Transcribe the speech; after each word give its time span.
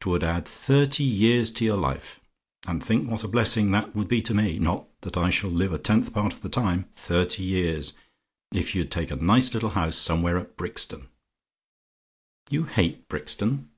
"'Twould 0.00 0.24
add 0.24 0.48
thirty 0.48 1.04
years 1.04 1.50
to 1.50 1.62
your 1.62 1.76
life 1.76 2.18
and 2.66 2.82
think 2.82 3.10
what 3.10 3.22
a 3.22 3.28
blessing 3.28 3.72
that 3.72 3.94
would 3.94 4.08
be 4.08 4.22
to 4.22 4.32
me; 4.32 4.58
not 4.58 4.86
that 5.02 5.18
I 5.18 5.28
shall 5.28 5.50
live 5.50 5.70
a 5.70 5.78
tenth 5.78 6.14
part 6.14 6.32
of 6.32 6.40
the 6.40 6.48
time 6.48 6.86
thirty 6.94 7.42
years, 7.42 7.92
if 8.54 8.74
you'd 8.74 8.90
take 8.90 9.10
a 9.10 9.16
nice 9.16 9.52
little 9.52 9.68
house 9.76 9.98
somewhere 9.98 10.38
at 10.38 10.56
Brixton. 10.56 11.08
"YOU 12.48 12.62
HATE 12.62 13.06
BRIXTON? 13.08 13.68